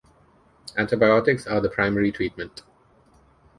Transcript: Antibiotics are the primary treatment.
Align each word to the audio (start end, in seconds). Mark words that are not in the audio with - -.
Antibiotics 0.75 1.45
are 1.45 1.61
the 1.61 1.69
primary 1.69 2.11
treatment. 2.11 2.63